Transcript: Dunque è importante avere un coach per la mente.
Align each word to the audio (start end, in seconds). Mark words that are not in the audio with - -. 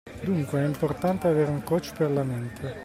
Dunque 0.23 0.63
è 0.63 0.65
importante 0.65 1.27
avere 1.27 1.51
un 1.51 1.61
coach 1.61 1.93
per 1.95 2.09
la 2.09 2.23
mente. 2.23 2.75